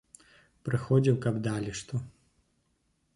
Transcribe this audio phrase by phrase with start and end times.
[0.69, 2.01] Прыходзіў, каб далі што.